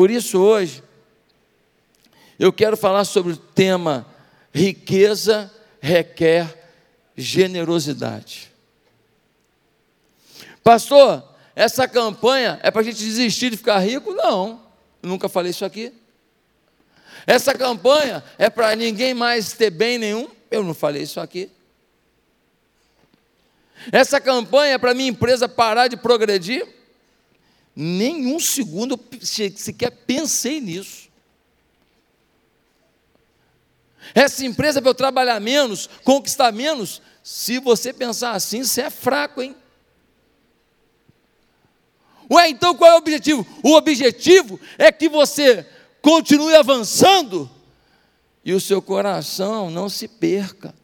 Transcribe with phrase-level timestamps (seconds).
[0.00, 0.82] Por isso, hoje,
[2.38, 4.06] eu quero falar sobre o tema
[4.50, 6.72] riqueza requer
[7.14, 8.50] generosidade.
[10.64, 11.22] Pastor,
[11.54, 14.14] essa campanha é para a gente desistir de ficar rico?
[14.14, 14.62] Não,
[15.02, 15.92] nunca falei isso aqui.
[17.26, 20.30] Essa campanha é para ninguém mais ter bem nenhum?
[20.50, 21.50] Eu não falei isso aqui.
[23.92, 26.79] Essa campanha é para minha empresa parar de progredir?
[27.74, 31.08] Nenhum segundo sequer pensei nisso.
[34.14, 37.00] Essa empresa é para eu trabalhar menos, conquistar menos.
[37.22, 39.54] Se você pensar assim, você é fraco, hein?
[42.30, 43.46] Ué, então qual é o objetivo?
[43.62, 45.66] O objetivo é que você
[46.00, 47.50] continue avançando
[48.44, 50.74] e o seu coração não se perca.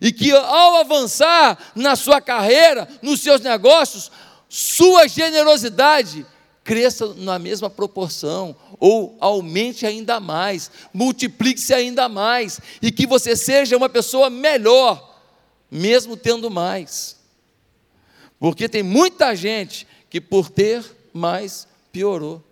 [0.00, 4.10] E que ao avançar na sua carreira, nos seus negócios,
[4.52, 6.26] sua generosidade
[6.64, 13.76] cresça na mesma proporção, ou aumente ainda mais, multiplique-se ainda mais, e que você seja
[13.76, 15.18] uma pessoa melhor,
[15.70, 17.16] mesmo tendo mais.
[18.40, 22.42] Porque tem muita gente que, por ter mais, piorou.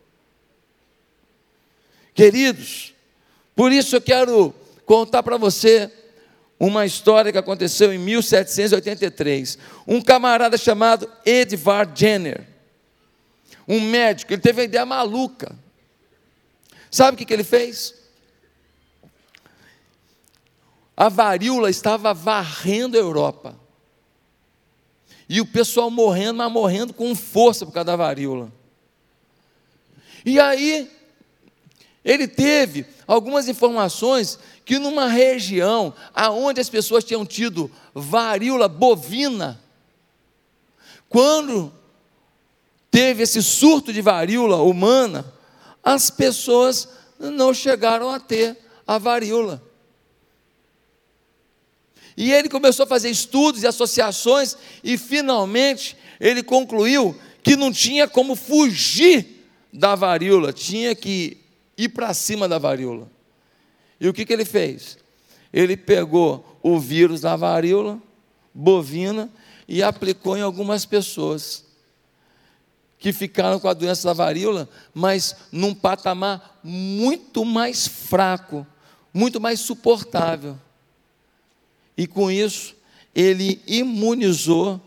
[2.14, 2.94] Queridos,
[3.56, 4.54] por isso eu quero
[4.86, 5.92] contar para você
[6.58, 9.58] uma história que aconteceu em 1783.
[9.86, 12.58] Um camarada chamado Edvard Jenner
[13.68, 15.54] um médico, ele teve uma ideia maluca.
[16.90, 17.94] Sabe o que, ele fez?
[20.96, 23.54] A varíola estava varrendo a Europa.
[25.28, 28.50] E o pessoal morrendo, mas morrendo com força por causa da varíola.
[30.24, 30.90] E aí,
[32.02, 34.38] ele teve algumas informações
[34.69, 39.58] que numa região aonde as pessoas tinham tido varíola bovina,
[41.08, 41.72] quando
[42.91, 45.25] teve esse surto de varíola humana,
[45.83, 46.86] as pessoas
[47.19, 49.62] não chegaram a ter a varíola.
[52.15, 54.54] E ele começou a fazer estudos e associações,
[54.84, 61.38] e finalmente ele concluiu que não tinha como fugir da varíola, tinha que
[61.75, 63.16] ir para cima da varíola.
[64.00, 64.98] E o que, que ele fez?
[65.53, 68.00] Ele pegou o vírus da varíola
[68.54, 69.31] bovina
[69.66, 71.64] e aplicou em algumas pessoas
[72.98, 78.66] que ficaram com a doença da varíola, mas num patamar muito mais fraco,
[79.14, 80.59] muito mais suportável.
[81.97, 82.75] E com isso,
[83.15, 84.80] ele imunizou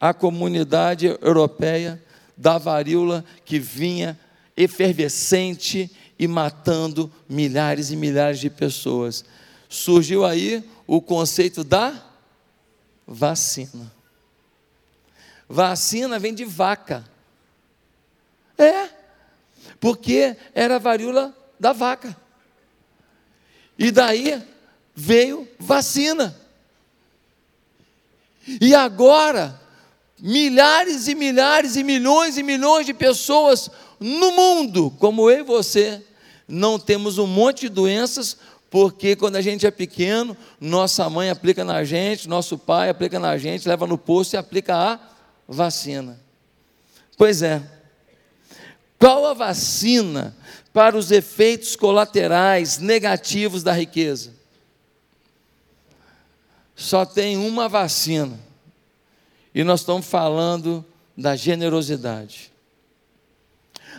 [0.00, 2.02] a comunidade europeia
[2.36, 4.18] da varíola que vinha
[4.56, 9.24] efervescente e matando milhares e milhares de pessoas.
[9.70, 11.94] Surgiu aí o conceito da
[13.06, 13.90] vacina.
[15.48, 17.08] Vacina vem de vaca.
[18.58, 18.90] É,
[19.80, 22.14] porque era a varíola da vaca.
[23.78, 24.42] E daí
[24.94, 26.38] veio vacina.
[28.60, 29.58] E agora,
[30.18, 36.04] milhares e milhares e milhões e milhões de pessoas no mundo, como eu e você,
[36.50, 38.36] não temos um monte de doenças,
[38.68, 43.36] porque quando a gente é pequeno, nossa mãe aplica na gente, nosso pai aplica na
[43.38, 44.98] gente, leva no posto e aplica a
[45.48, 46.20] vacina.
[47.16, 47.62] Pois é.
[48.98, 50.36] Qual a vacina
[50.72, 54.32] para os efeitos colaterais negativos da riqueza?
[56.76, 58.38] Só tem uma vacina.
[59.54, 60.84] E nós estamos falando
[61.16, 62.50] da generosidade.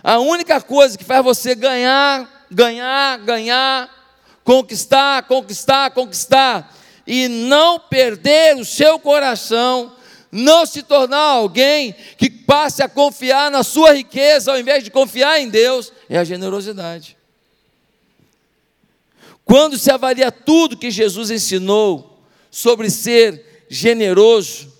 [0.03, 3.89] A única coisa que faz você ganhar, ganhar, ganhar,
[4.43, 6.75] conquistar, conquistar, conquistar
[7.07, 9.95] e não perder o seu coração
[10.31, 15.41] não se tornar alguém que passe a confiar na sua riqueza ao invés de confiar
[15.41, 17.17] em Deus, é a generosidade.
[19.43, 24.71] Quando se avalia tudo que Jesus ensinou sobre ser generoso,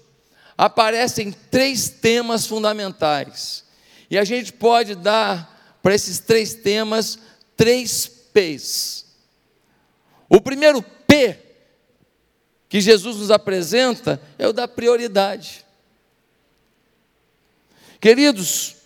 [0.57, 3.65] aparecem três temas fundamentais.
[4.09, 7.19] E a gente pode dar para esses três temas
[7.61, 9.05] três P's.
[10.27, 11.37] O primeiro P
[12.67, 15.63] que Jesus nos apresenta é o da prioridade.
[17.99, 18.77] Queridos,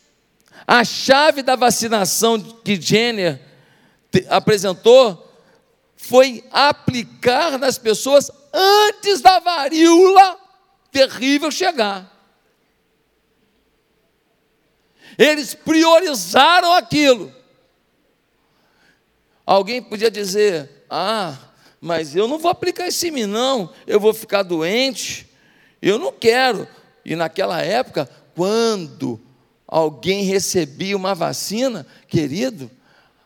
[0.67, 3.39] a chave da vacinação que Jenner
[4.27, 5.25] apresentou
[5.95, 10.37] foi aplicar nas pessoas antes da varíola
[10.91, 12.11] terrível chegar.
[15.17, 17.34] Eles priorizaram aquilo.
[19.45, 21.37] Alguém podia dizer: ah,
[21.79, 25.29] mas eu não vou aplicar esse mim, não, eu vou ficar doente,
[25.81, 26.67] eu não quero.
[27.03, 29.19] E naquela época, quando
[29.67, 32.71] alguém recebia uma vacina, querido,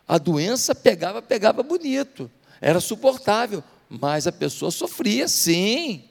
[0.06, 2.30] a doença pegava, pegava bonito,
[2.60, 6.04] era suportável, mas a pessoa sofria, sim.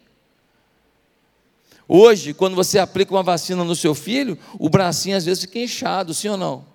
[1.88, 6.14] Hoje, quando você aplica uma vacina no seu filho, o bracinho às vezes fica inchado,
[6.14, 6.66] sim ou não?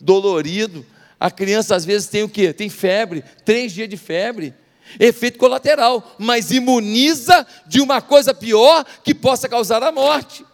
[0.00, 0.84] Dolorido.
[1.22, 2.52] A criança às vezes tem o quê?
[2.52, 4.52] Tem febre, três dias de febre.
[4.98, 10.44] Efeito colateral, mas imuniza de uma coisa pior que possa causar a morte.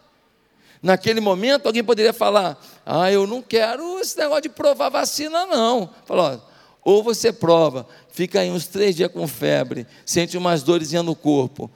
[0.82, 5.88] Naquele momento, alguém poderia falar: Ah, eu não quero esse negócio de provar vacina, não.
[6.04, 6.38] Falou,
[6.84, 11.70] ou você prova, fica aí uns três dias com febre, sente umas dores no corpo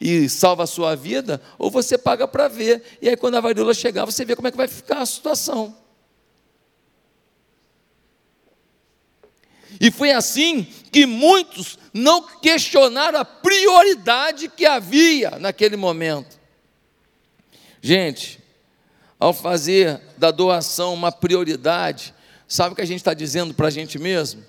[0.00, 2.82] e salva a sua vida, ou você paga para ver.
[3.00, 5.81] E aí, quando a varíola chegar, você vê como é que vai ficar a situação.
[9.82, 16.38] E foi assim que muitos não questionaram a prioridade que havia naquele momento.
[17.80, 18.38] Gente,
[19.18, 22.14] ao fazer da doação uma prioridade,
[22.46, 24.44] sabe o que a gente está dizendo para a gente mesmo?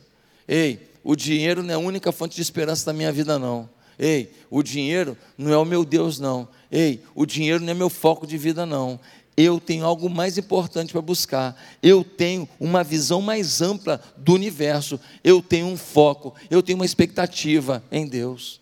[0.47, 3.67] Ei, o dinheiro não é a única fonte de esperança da minha vida, não.
[3.97, 6.47] Ei, o dinheiro não é o meu Deus, não.
[6.71, 8.99] Ei, o dinheiro não é meu foco de vida, não.
[9.35, 11.59] Eu tenho algo mais importante para buscar.
[11.81, 14.99] Eu tenho uma visão mais ampla do universo.
[15.23, 16.35] Eu tenho um foco.
[16.49, 18.61] Eu tenho uma expectativa em Deus.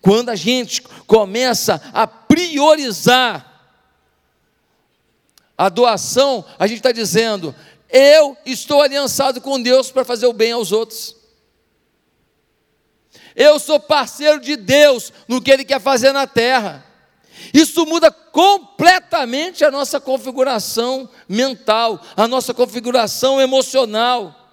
[0.00, 3.52] Quando a gente começa a priorizar
[5.56, 7.54] a doação, a gente está dizendo:
[7.90, 11.14] eu estou aliançado com Deus para fazer o bem aos outros.
[13.34, 16.85] Eu sou parceiro de Deus no que Ele quer fazer na terra.
[17.52, 24.46] Isso muda completamente a nossa configuração mental, a nossa configuração emocional.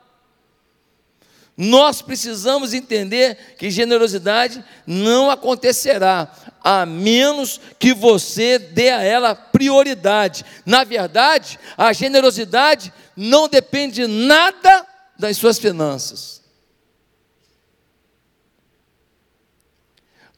[1.55, 6.31] Nós precisamos entender que generosidade não acontecerá
[6.63, 10.45] a menos que você dê a ela prioridade.
[10.65, 14.87] Na verdade, a generosidade não depende nada
[15.19, 16.41] das suas finanças.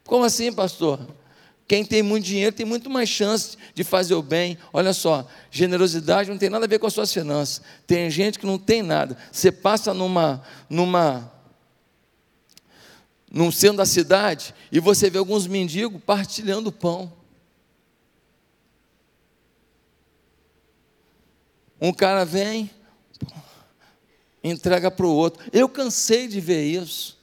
[0.03, 0.99] Como assim, pastor?
[1.67, 4.57] Quem tem muito dinheiro tem muito mais chance de fazer o bem.
[4.71, 7.61] Olha só, generosidade não tem nada a ver com as suas finanças.
[7.87, 9.17] Tem gente que não tem nada.
[9.31, 11.31] Você passa numa, numa,
[13.31, 17.11] num centro da cidade e você vê alguns mendigos partilhando pão.
[21.81, 22.69] Um cara vem,
[24.43, 25.43] entrega para o outro.
[25.51, 27.15] Eu cansei de ver isso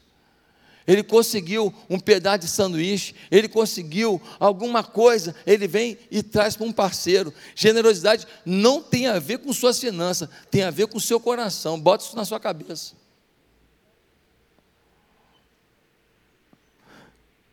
[0.87, 6.67] ele conseguiu um pedaço de sanduíche, ele conseguiu alguma coisa, ele vem e traz para
[6.67, 7.32] um parceiro.
[7.55, 11.79] Generosidade não tem a ver com suas finanças, tem a ver com o seu coração.
[11.81, 12.94] Bota isso na sua cabeça.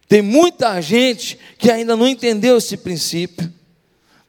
[0.08, 3.54] Tem muita gente que ainda não entendeu esse princípio,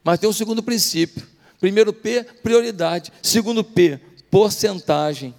[0.03, 1.27] mas tem um segundo princípio.
[1.59, 3.11] Primeiro P, prioridade.
[3.21, 3.99] Segundo P,
[4.29, 5.33] porcentagem.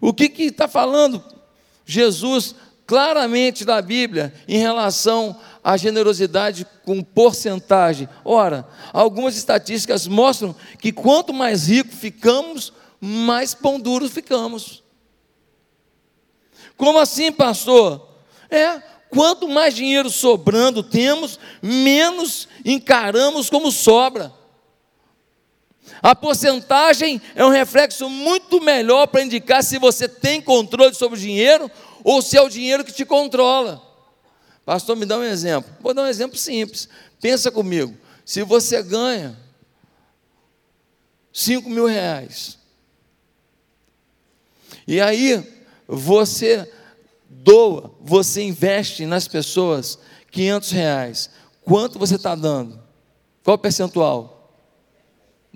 [0.00, 1.22] O que está falando
[1.86, 2.54] Jesus
[2.86, 8.08] claramente na Bíblia em relação à generosidade com porcentagem.
[8.24, 14.82] Ora, algumas estatísticas mostram que quanto mais rico ficamos, mais pão duro ficamos.
[16.76, 18.06] Como assim, pastor?
[18.50, 24.32] É, quanto mais dinheiro sobrando temos, menos encaramos como sobra.
[26.02, 31.20] A porcentagem é um reflexo muito melhor para indicar se você tem controle sobre o
[31.20, 31.70] dinheiro
[32.04, 33.82] ou se é o dinheiro que te controla.
[34.64, 35.70] Pastor, me dá um exemplo.
[35.80, 36.88] Vou dar um exemplo simples.
[37.20, 37.96] Pensa comigo.
[38.24, 39.38] Se você ganha
[41.32, 42.58] 5 mil reais,
[44.86, 45.44] e aí
[45.86, 46.70] você
[47.28, 49.98] doa, você investe nas pessoas
[50.30, 51.30] 500 reais,
[51.62, 52.80] quanto você está dando?
[53.44, 54.35] Qual o percentual?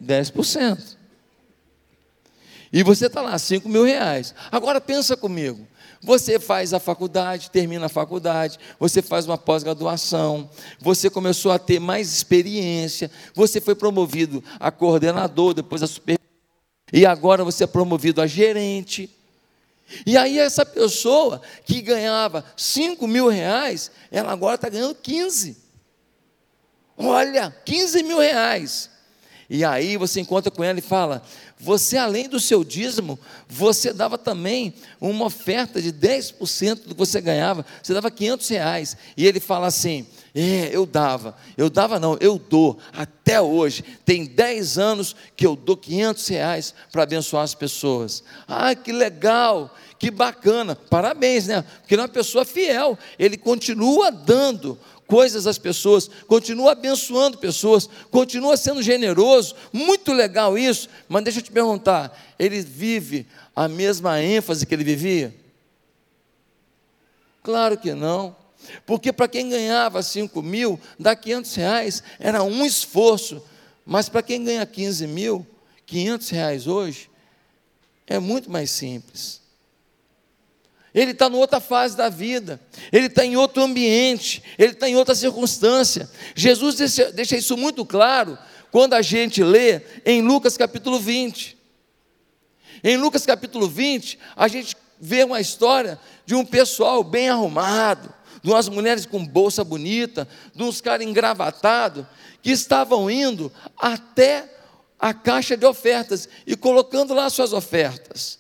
[0.02, 0.96] 10%.
[2.72, 4.34] E você está lá, 5 mil reais.
[4.50, 5.66] Agora pensa comigo.
[6.02, 10.48] Você faz a faculdade, termina a faculdade, você faz uma pós-graduação,
[10.80, 16.18] você começou a ter mais experiência, você foi promovido a coordenador, depois a super
[16.92, 19.08] e agora você é promovido a gerente.
[20.06, 25.56] E aí essa pessoa que ganhava 5 mil reais, ela agora está ganhando 15.
[26.96, 28.90] Olha, 15 mil reais.
[29.52, 31.20] E aí você encontra com ela e fala:
[31.58, 37.20] Você, além do seu dízimo, você dava também uma oferta de 10% do que você
[37.20, 38.96] ganhava, você dava 500 reais.
[39.16, 43.82] E ele fala assim: É, eu dava, eu dava não, eu dou, até hoje.
[44.04, 48.22] Tem 10 anos que eu dou 500 reais para abençoar as pessoas.
[48.46, 51.64] Ah, que legal, que bacana, parabéns, né?
[51.80, 54.78] Porque ele é uma pessoa fiel, ele continua dando
[55.10, 61.42] coisas às pessoas, continua abençoando pessoas, continua sendo generoso, muito legal isso, mas deixa eu
[61.42, 65.34] te perguntar: ele vive a mesma ênfase que ele vivia?
[67.42, 68.36] Claro que não.
[68.86, 73.42] Porque para quem ganhava 5 mil, dar 500 reais era um esforço.
[73.84, 75.46] Mas para quem ganha 15 mil,
[75.86, 77.10] 500 reais hoje,
[78.06, 79.40] é muito mais simples.
[80.94, 82.60] Ele está em outra fase da vida,
[82.92, 86.10] ele está em outro ambiente, ele está em outra circunstância.
[86.34, 88.36] Jesus deixa, deixa isso muito claro
[88.72, 91.56] quando a gente lê em Lucas capítulo 20.
[92.82, 98.50] Em Lucas capítulo 20, a gente vê uma história de um pessoal bem arrumado, de
[98.50, 102.04] umas mulheres com bolsa bonita, de uns caras engravatados,
[102.42, 104.50] que estavam indo até
[104.98, 108.39] a caixa de ofertas e colocando lá suas ofertas.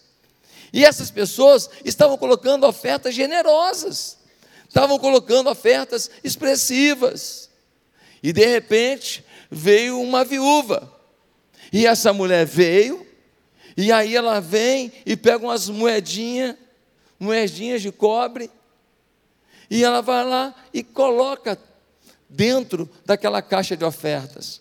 [0.72, 4.18] E essas pessoas estavam colocando ofertas generosas,
[4.68, 7.50] estavam colocando ofertas expressivas.
[8.22, 10.92] E de repente veio uma viúva.
[11.72, 13.06] E essa mulher veio,
[13.76, 16.56] e aí ela vem e pega umas moedinhas,
[17.18, 18.50] moedinhas de cobre,
[19.70, 21.56] e ela vai lá e coloca
[22.28, 24.60] dentro daquela caixa de ofertas.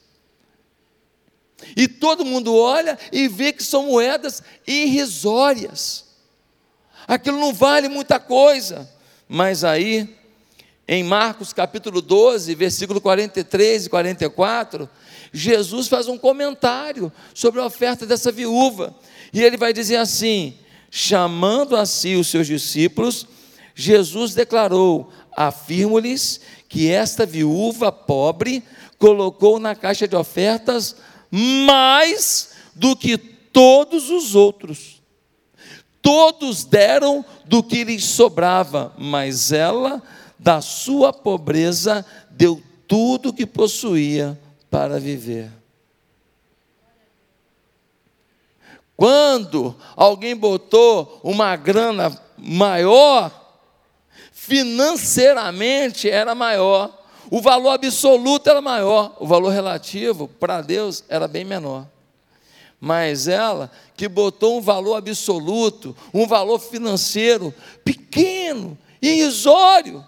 [1.75, 6.05] E todo mundo olha e vê que são moedas irrisórias.
[7.07, 8.89] Aquilo não vale muita coisa.
[9.27, 10.15] Mas aí,
[10.87, 14.89] em Marcos capítulo 12, versículo 43 e 44,
[15.31, 18.95] Jesus faz um comentário sobre a oferta dessa viúva.
[19.33, 20.55] E ele vai dizer assim:
[20.89, 23.27] chamando a si os seus discípulos,
[23.75, 28.63] Jesus declarou: Afirmo-lhes que esta viúva pobre
[28.97, 30.95] colocou na caixa de ofertas
[31.31, 35.01] mais do que todos os outros.
[36.01, 40.01] Todos deram do que lhes sobrava, mas ela,
[40.37, 45.51] da sua pobreza, deu tudo o que possuía para viver.
[48.95, 53.31] Quando alguém botou uma grana maior,
[54.31, 56.98] financeiramente era maior,
[57.29, 61.87] o valor absoluto era maior, o valor relativo para Deus era bem menor.
[62.79, 70.05] Mas ela que botou um valor absoluto, um valor financeiro pequeno, irrisório,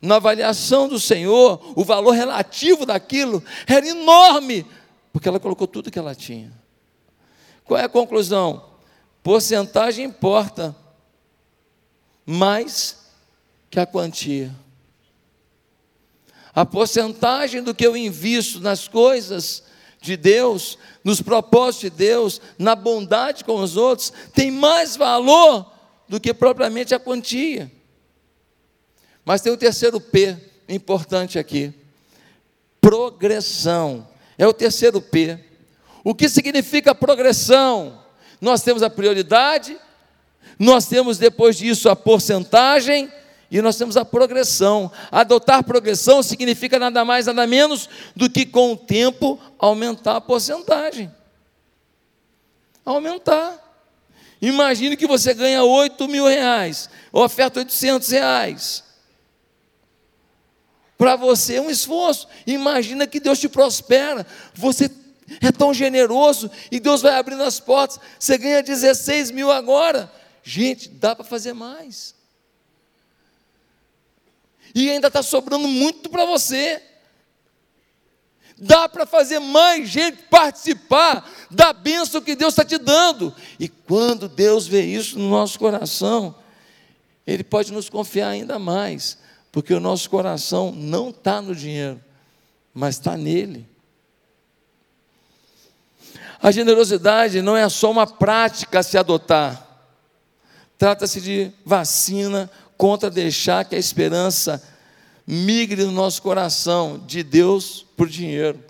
[0.00, 4.64] na avaliação do Senhor, o valor relativo daquilo era enorme,
[5.12, 6.52] porque ela colocou tudo que ela tinha.
[7.64, 8.64] Qual é a conclusão?
[9.22, 10.74] Porcentagem importa
[12.24, 13.10] mais
[13.68, 14.54] que a quantia.
[16.58, 19.62] A porcentagem do que eu invisto nas coisas
[20.00, 25.72] de Deus, nos propósitos de Deus, na bondade com os outros, tem mais valor
[26.08, 27.70] do que propriamente a quantia.
[29.24, 30.36] Mas tem o terceiro P
[30.68, 31.72] importante aqui:
[32.80, 34.08] progressão.
[34.36, 35.38] É o terceiro P.
[36.02, 38.02] O que significa progressão?
[38.40, 39.78] Nós temos a prioridade,
[40.58, 43.12] nós temos depois disso a porcentagem
[43.50, 44.90] e nós temos a progressão.
[45.10, 51.12] Adotar progressão significa nada mais, nada menos do que com o tempo aumentar a porcentagem.
[52.84, 53.64] Aumentar.
[54.40, 58.84] Imagine que você ganha 8 mil reais, oferta 800 reais.
[60.96, 62.26] Para você é um esforço.
[62.46, 64.26] Imagina que Deus te prospera.
[64.52, 64.90] Você
[65.40, 68.00] é tão generoso e Deus vai abrindo as portas.
[68.18, 70.10] Você ganha 16 mil agora.
[70.42, 72.17] Gente, dá para fazer mais.
[74.78, 76.80] E ainda está sobrando muito para você.
[78.56, 83.34] Dá para fazer mais gente participar da bênção que Deus está te dando.
[83.58, 86.32] E quando Deus vê isso no nosso coração,
[87.26, 89.18] Ele pode nos confiar ainda mais,
[89.50, 92.00] porque o nosso coração não está no dinheiro,
[92.72, 93.68] mas está nele.
[96.40, 99.60] A generosidade não é só uma prática a se adotar,
[100.78, 104.62] trata-se de vacina contra deixar que a esperança
[105.26, 108.64] migre no nosso coração de Deus por dinheiro.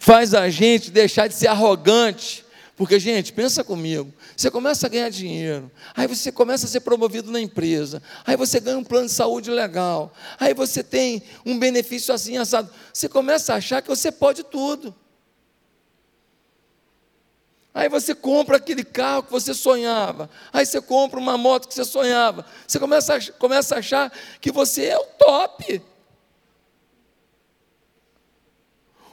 [0.00, 2.44] Faz a gente deixar de ser arrogante,
[2.74, 4.12] porque, gente, pensa comigo.
[4.36, 8.58] Você começa a ganhar dinheiro, aí você começa a ser promovido na empresa, aí você
[8.58, 12.70] ganha um plano de saúde legal, aí você tem um benefício assim assado.
[12.92, 14.94] Você começa a achar que você pode tudo.
[17.76, 20.30] Aí você compra aquele carro que você sonhava.
[20.50, 22.46] Aí você compra uma moto que você sonhava.
[22.66, 25.82] Você começa a, começa a achar que você é o top.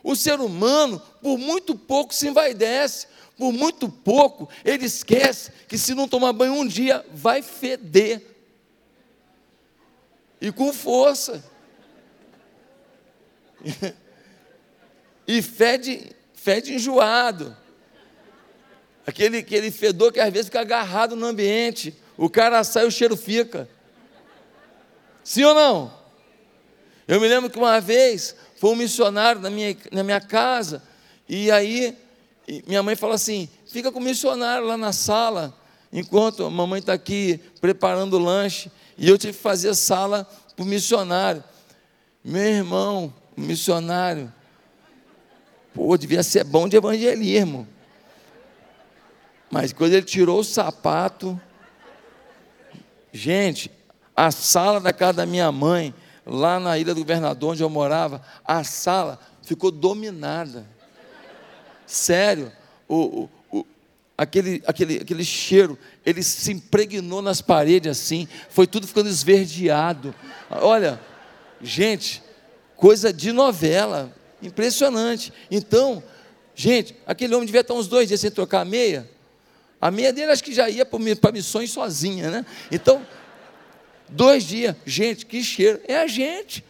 [0.01, 3.07] O ser humano, por muito pouco, se envaidece.
[3.37, 8.25] Por muito pouco, ele esquece que se não tomar banho um dia, vai feder.
[10.39, 11.43] E com força.
[15.27, 17.61] e fede, fede enjoado.
[19.05, 21.93] Aquele, aquele fedor que às vezes fica agarrado no ambiente.
[22.17, 23.67] O cara sai, o cheiro fica.
[25.23, 25.93] Sim ou não?
[27.07, 30.81] Eu me lembro que uma vez foi um missionário na minha, na minha casa,
[31.27, 31.97] e aí
[32.65, 35.53] minha mãe falou assim: fica com o missionário lá na sala,
[35.91, 40.63] enquanto a mamãe está aqui preparando o lanche, e eu tive que fazer sala para
[40.63, 41.43] o missionário.
[42.23, 44.31] Meu irmão, missionário,
[45.73, 47.67] pô, devia ser bom de evangelismo.
[49.53, 51.39] Mas quando ele tirou o sapato,
[53.11, 53.69] gente,
[54.15, 55.93] a sala da casa da minha mãe,
[56.25, 60.65] lá na ilha do governador, onde eu morava, a sala ficou dominada.
[61.85, 62.51] Sério,
[62.87, 63.65] o, o, o,
[64.17, 70.15] aquele, aquele, aquele cheiro, ele se impregnou nas paredes assim, foi tudo ficando esverdeado.
[70.49, 70.99] Olha,
[71.61, 72.23] gente,
[72.75, 75.31] coisa de novela, impressionante.
[75.51, 76.01] Então,
[76.55, 79.12] gente, aquele homem devia estar uns dois dias sem trocar a meia.
[79.83, 82.45] A meia dele acho que já ia para missões sozinha, né?
[82.71, 83.05] Então,
[84.07, 85.81] dois dias, gente, que cheiro.
[85.85, 86.63] É a gente.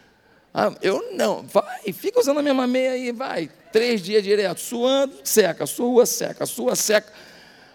[0.51, 3.51] Ah, eu não, vai, fica usando a mesma meia aí, vai.
[3.71, 7.13] Três dias direto, suando, seca, sua, seca, sua, seca.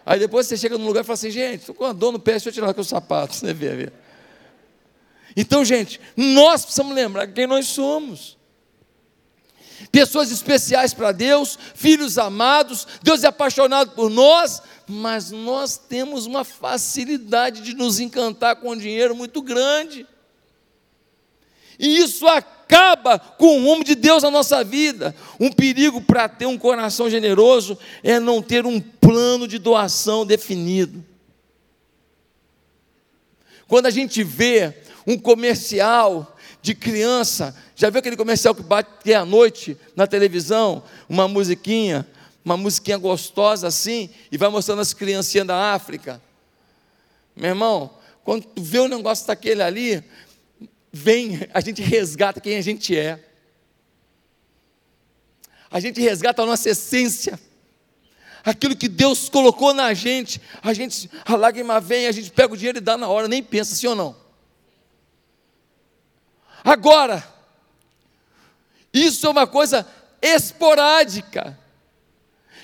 [0.05, 2.19] Aí depois você chega num lugar e fala assim, gente, estou com uma dor no
[2.19, 3.31] pé, deixa eu tirar aqui o sapato.
[3.37, 3.93] Você vê, vê.
[5.37, 8.37] Então, gente, nós precisamos lembrar quem nós somos
[9.91, 16.45] pessoas especiais para Deus, filhos amados, Deus é apaixonado por nós, mas nós temos uma
[16.45, 20.07] facilidade de nos encantar com dinheiro muito grande.
[21.79, 25.15] E isso acaba com o rumo de Deus na nossa vida.
[25.39, 31.05] Um perigo para ter um coração generoso é não ter um plano de doação definido.
[33.69, 34.75] Quando a gente vê
[35.07, 37.55] um comercial de criança.
[37.77, 40.83] Já viu aquele comercial que bate à noite na televisão?
[41.09, 42.07] Uma musiquinha,
[42.45, 46.21] uma musiquinha gostosa assim, e vai mostrando as criancinhas da África.
[47.37, 47.91] Meu irmão,
[48.25, 50.03] quando tu vê o negócio daquele ali,
[50.93, 53.25] vem, a gente resgata quem a gente é.
[55.71, 57.39] A gente resgata a nossa essência.
[58.45, 62.57] Aquilo que Deus colocou na gente, a gente, a lágrima vem, a gente pega o
[62.57, 64.28] dinheiro e dá na hora, nem pensa, sim ou não?
[66.65, 67.27] Agora,
[68.93, 69.87] isso é uma coisa
[70.21, 71.59] esporádica,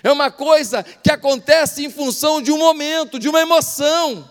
[0.03, 4.29] é uma coisa que acontece em função de um momento, de uma emoção.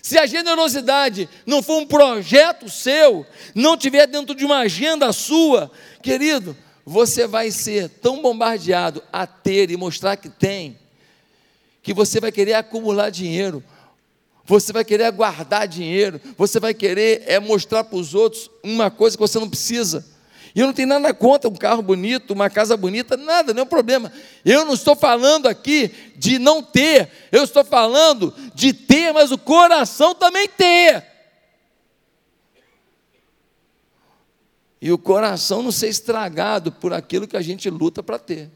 [0.00, 5.70] Se a generosidade não for um projeto seu, não tiver dentro de uma agenda sua,
[6.02, 10.78] querido, você vai ser tão bombardeado a ter e mostrar que tem,
[11.82, 13.62] que você vai querer acumular dinheiro
[14.48, 19.14] você vai querer guardar dinheiro, você vai querer é, mostrar para os outros uma coisa
[19.14, 20.04] que você não precisa.
[20.54, 24.10] E eu não tenho nada contra um carro bonito, uma casa bonita, nada, nenhum problema.
[24.42, 29.36] Eu não estou falando aqui de não ter, eu estou falando de ter, mas o
[29.36, 31.04] coração também ter.
[34.80, 38.50] E o coração não ser estragado por aquilo que a gente luta para ter.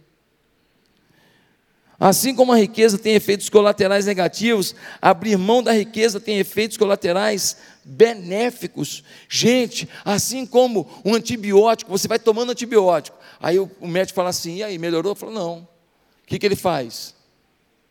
[2.05, 7.57] Assim como a riqueza tem efeitos colaterais negativos, abrir mão da riqueza tem efeitos colaterais
[7.85, 9.05] benéficos.
[9.29, 13.17] Gente, assim como um antibiótico, você vai tomando antibiótico.
[13.39, 15.15] Aí o, médico fala assim: e aí, melhorou?
[15.15, 15.59] Fala, não.
[15.59, 17.15] O que, que ele faz?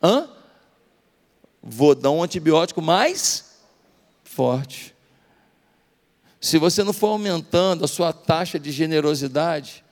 [0.03, 0.27] Hã?
[1.63, 3.61] Vou dar um antibiótico mais
[4.25, 4.93] forte.
[6.41, 9.85] Se você não for aumentando a sua taxa de generosidade,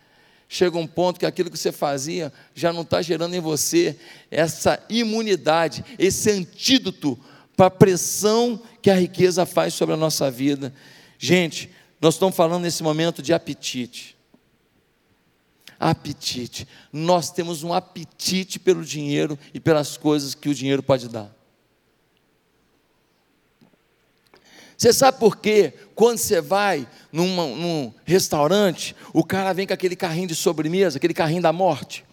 [0.52, 3.96] chega um ponto que aquilo que você fazia já não está gerando em você
[4.32, 7.18] essa imunidade, esse antídoto
[7.56, 10.74] para a pressão que a riqueza faz sobre a nossa vida.
[11.20, 11.70] Gente,
[12.02, 14.18] nós estamos falando nesse momento de apetite.
[15.80, 16.68] Apetite.
[16.92, 21.39] Nós temos um apetite pelo dinheiro e pelas coisas que o dinheiro pode dar.
[24.80, 25.74] Você sabe por quê?
[25.94, 31.14] Quando você vai numa, num restaurante, o cara vem com aquele carrinho de sobremesa, aquele
[31.14, 32.06] carrinho da morte.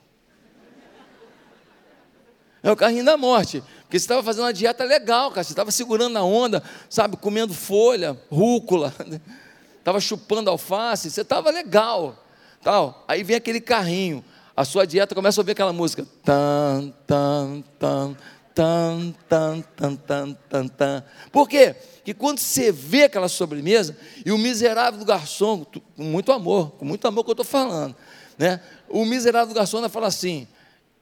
[2.65, 3.63] É o carrinho da morte.
[3.83, 5.45] Porque você estava fazendo uma dieta legal, cara.
[5.45, 8.93] Você estava segurando a onda, sabe, comendo folha, rúcula,
[9.79, 12.21] estava chupando alface, você estava legal.
[12.65, 13.05] Tal.
[13.07, 14.25] Aí vem aquele carrinho.
[14.57, 16.05] A sua dieta começa a ouvir aquela música.
[16.25, 18.17] Tan, tan, tan,
[18.57, 21.05] tan, tan, tan, tan, tan, tan.
[21.31, 21.77] Por quê?
[22.03, 25.67] que quando você vê aquela sobremesa, e o miserável do garçom,
[25.97, 27.97] com muito amor, com muito amor que eu estou falando,
[28.39, 28.61] né?
[28.89, 30.47] o miserável do garçom fala assim: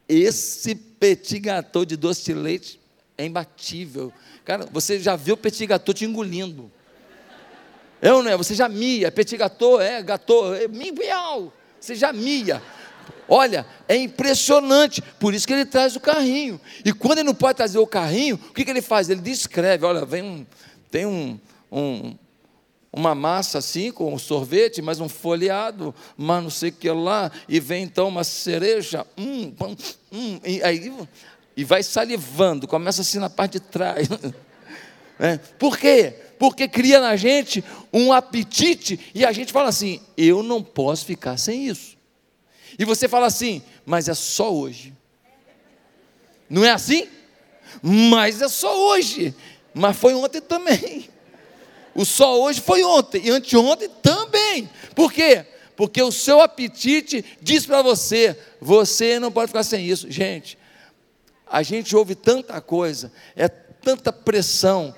[0.09, 2.81] esse petit gâteau de doce de leite
[3.19, 4.11] é imbatível.
[4.47, 6.73] Cara, você já viu o petit gâteau te engolindo.
[8.01, 8.37] É ou não é?
[8.39, 12.63] Você já mia, petit gâteau, é, gâteau, é, miau, você já mia.
[13.29, 16.61] Olha, é impressionante, por isso que ele traz o carrinho.
[16.85, 19.09] E quando ele não pode trazer o carrinho, o que, que ele faz?
[19.09, 20.47] Ele descreve: olha, vem um,
[20.91, 21.39] tem um,
[21.73, 22.15] um,
[22.93, 27.31] uma massa assim, com um sorvete, mais um folheado, mas não sei o que lá,
[27.49, 29.53] e vem então uma cereja, hum,
[30.13, 30.93] hum, e aí
[31.57, 34.09] e vai salivando, começa assim na parte de trás.
[35.17, 35.37] É.
[35.37, 36.13] Por quê?
[36.41, 41.37] Porque cria na gente um apetite e a gente fala assim: eu não posso ficar
[41.37, 41.94] sem isso.
[42.79, 44.95] E você fala assim, mas é só hoje.
[46.49, 47.09] Não é assim?
[47.83, 49.35] Mas é só hoje.
[49.73, 51.09] Mas foi ontem também.
[51.95, 54.69] O só hoje foi ontem e anteontem também.
[54.95, 55.47] Por quê?
[55.77, 60.11] Porque o seu apetite diz para você: você não pode ficar sem isso.
[60.11, 60.59] Gente,
[61.47, 64.95] a gente ouve tanta coisa, é tanta pressão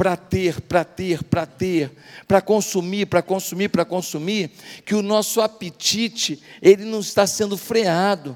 [0.00, 1.92] para ter, para ter, para ter,
[2.26, 4.50] para consumir, para consumir, para consumir,
[4.82, 8.34] que o nosso apetite, ele não está sendo freado.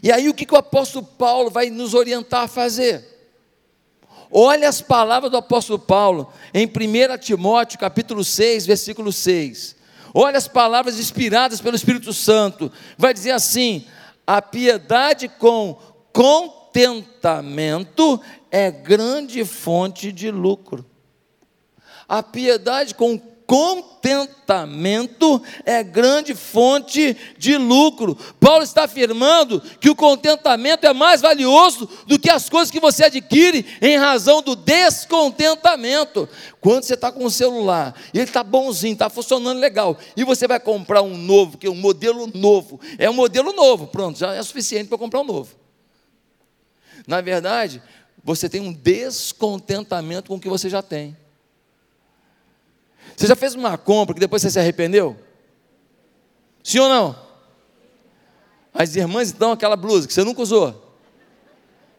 [0.00, 3.04] E aí o que, que o apóstolo Paulo vai nos orientar a fazer?
[4.30, 9.74] Olha as palavras do apóstolo Paulo em 1 Timóteo capítulo 6, versículo 6.
[10.14, 12.70] Olha as palavras inspiradas pelo Espírito Santo.
[12.96, 13.84] Vai dizer assim:
[14.24, 15.76] a piedade com
[16.72, 18.18] contentamento
[18.50, 20.86] é grande fonte de lucro.
[22.08, 28.16] A piedade com contentamento é grande fonte de lucro.
[28.40, 33.04] Paulo está afirmando que o contentamento é mais valioso do que as coisas que você
[33.04, 36.26] adquire em razão do descontentamento.
[36.62, 40.48] Quando você está com o celular e ele está bonzinho, está funcionando legal, e você
[40.48, 44.32] vai comprar um novo, que é um modelo novo, é um modelo novo, pronto, já
[44.32, 45.61] é suficiente para comprar um novo.
[47.06, 47.82] Na verdade,
[48.22, 51.16] você tem um descontentamento com o que você já tem.
[53.16, 55.16] Você já fez uma compra que depois você se arrependeu?
[56.62, 57.16] Sim ou não?
[58.72, 60.96] As irmãs dão aquela blusa que você nunca usou,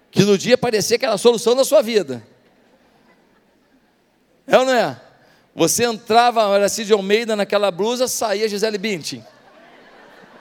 [0.09, 2.25] que no dia parecia que era a solução da sua vida.
[4.47, 4.99] É ou não é?
[5.55, 9.23] Você entrava, era Cid Almeida naquela blusa, saía Gisele Bündchen.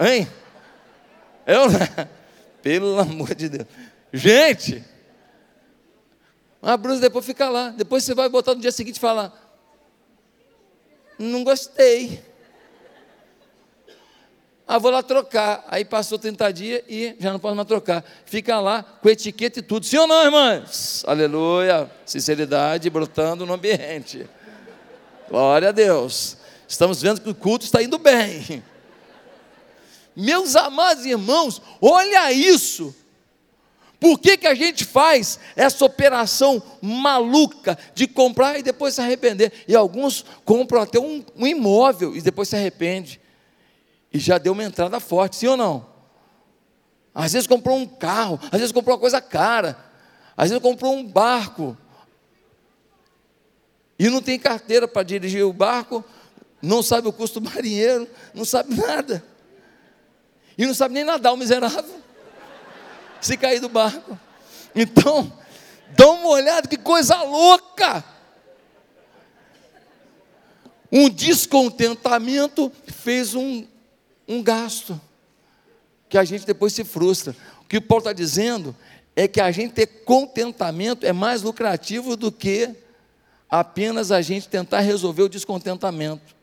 [0.01, 0.27] Hein?
[1.45, 2.09] É ou não é?
[2.63, 3.67] Pelo amor de Deus.
[4.13, 4.85] Gente,
[6.61, 7.71] a blusa depois fica lá.
[7.71, 9.33] Depois você vai botar no dia seguinte e falar:
[11.19, 12.23] Não gostei.
[14.67, 15.65] Ah, vou lá trocar.
[15.69, 18.05] Aí passou 30 dias e já não posso mais trocar.
[18.25, 19.85] Fica lá com etiqueta e tudo.
[19.85, 21.03] Sim ou não, irmãs?
[21.07, 21.91] Aleluia.
[22.07, 24.27] Sinceridade brotando no ambiente.
[25.29, 26.37] Glória a Deus.
[26.69, 28.63] Estamos vendo que o culto está indo bem.
[30.15, 32.95] Meus amados irmãos, olha isso.
[34.03, 39.53] Por que, que a gente faz essa operação maluca de comprar e depois se arrepender?
[39.69, 43.21] E alguns compram até um, um imóvel e depois se arrepende.
[44.13, 45.87] E já deu uma entrada forte, sim ou não?
[47.15, 49.79] Às vezes comprou um carro, às vezes comprou uma coisa cara,
[50.37, 51.79] às vezes comprou um barco.
[53.97, 56.05] E não tem carteira para dirigir o barco,
[56.61, 59.23] não sabe o custo do marinheiro, não sabe nada.
[60.59, 62.02] E não sabe nem nadar, o miserável
[63.23, 64.19] se cair do barco.
[64.75, 65.33] Então,
[65.97, 68.05] dá uma olhada, que coisa louca!
[70.91, 73.67] Um descontentamento fez um,
[74.29, 75.01] um gasto,
[76.09, 77.35] que a gente depois se frustra.
[77.63, 78.77] O que o Paulo está dizendo
[79.17, 82.75] é que a gente ter contentamento é mais lucrativo do que
[83.49, 86.35] apenas a gente tentar resolver o descontentamento.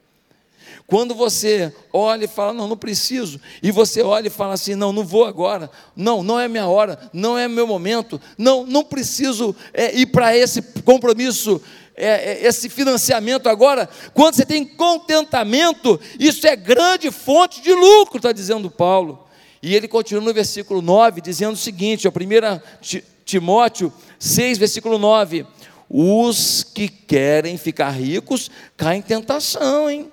[0.89, 4.91] Quando você olha e fala, não, não preciso, e você olha e fala assim, não,
[4.91, 9.55] não vou agora, não, não é minha hora, não é meu momento, não, não preciso
[9.71, 11.61] é, ir para esse compromisso,
[11.95, 13.87] é, é, esse financiamento agora.
[14.15, 19.27] Quando você tem contentamento, isso é grande fonte de lucro, está dizendo Paulo.
[19.61, 25.45] E ele continua no versículo 9, dizendo o seguinte, a 1 Timóteo 6, versículo 9:
[25.87, 30.11] Os que querem ficar ricos caem em tentação, hein?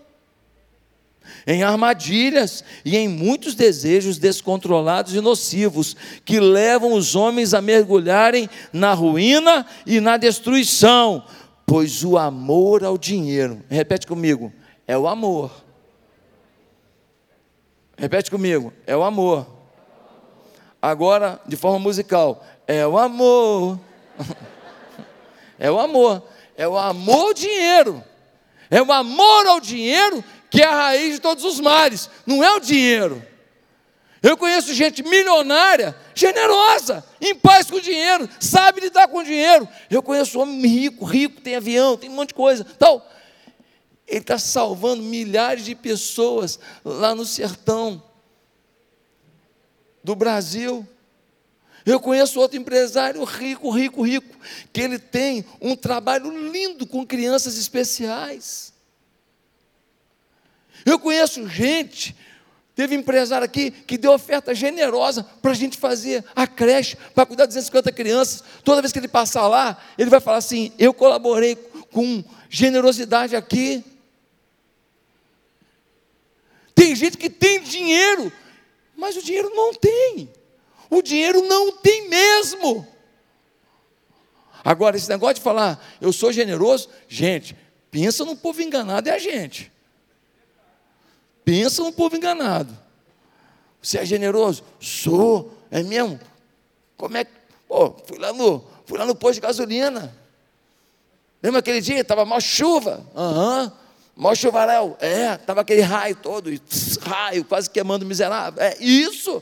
[1.47, 8.51] Em armadilhas e em muitos desejos descontrolados e nocivos, que levam os homens a mergulharem
[8.73, 11.25] na ruína e na destruição,
[11.65, 14.53] pois o amor ao dinheiro, repete comigo,
[14.87, 15.65] é o amor.
[17.97, 19.47] Repete comigo, é o amor.
[20.83, 23.81] Agora, de forma musical, é o amor.
[25.59, 26.23] é o amor.
[26.57, 28.05] É o amor ao dinheiro.
[28.71, 32.55] É o amor ao dinheiro que é a raiz de todos os males, não é
[32.55, 33.23] o dinheiro.
[34.23, 39.69] Eu conheço gente milionária, generosa, em paz com o dinheiro, sabe lidar com o dinheiro.
[39.91, 42.67] Eu conheço homem rico, rico, tem avião, tem um monte de coisa.
[42.75, 43.03] Então,
[44.07, 48.03] Ele está salvando milhares de pessoas lá no sertão
[50.03, 50.87] do Brasil.
[51.85, 54.37] Eu conheço outro empresário rico, rico, rico,
[54.73, 58.73] que ele tem um trabalho lindo com crianças especiais.
[60.87, 62.15] Eu conheço gente,
[62.77, 67.47] teve empresário aqui que deu oferta generosa para a gente fazer a creche, para cuidar
[67.47, 68.45] de 250 crianças.
[68.63, 71.57] Toda vez que ele passar lá, ele vai falar assim: Eu colaborei
[71.91, 73.85] com generosidade aqui.
[76.73, 78.33] Tem gente que tem dinheiro,
[78.97, 80.31] mas o dinheiro não tem.
[80.89, 82.87] O dinheiro não tem mesmo.
[84.63, 87.57] Agora, esse negócio de falar, eu sou generoso, gente,
[87.91, 89.73] pensa no povo enganado, é a gente.
[91.47, 92.77] Pensa no povo enganado.
[93.81, 94.65] Você é generoso?
[94.81, 96.19] Sou, é mesmo?
[96.97, 97.31] Como é que.
[97.69, 100.13] Pô, fui lá no, fui lá no posto de gasolina.
[101.41, 102.01] Lembra aquele dia?
[102.01, 103.07] Estava mal chuva.
[103.15, 103.63] Aham.
[103.63, 103.73] Uhum.
[104.17, 104.97] Mó chuvaréu.
[104.99, 106.51] É, estava aquele raio todo,
[107.03, 108.61] raio, quase queimando miserável.
[108.61, 109.41] É isso.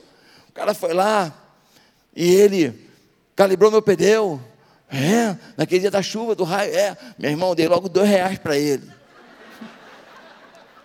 [0.49, 1.33] O cara foi lá
[2.15, 2.87] e ele
[3.35, 4.39] calibrou meu pneu.
[4.91, 6.75] É, naquele dia da chuva, do raio.
[6.75, 8.94] É, meu irmão, dei logo dois reais para ele.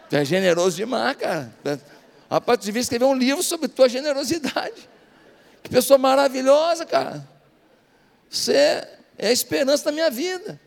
[0.10, 1.54] Tu é generoso demais, cara.
[2.30, 4.90] Rapaz, tu devia escrever um livro sobre tua generosidade.
[5.62, 7.28] Que pessoa maravilhosa, cara.
[8.30, 8.54] Você
[9.18, 10.60] é a esperança da minha vida.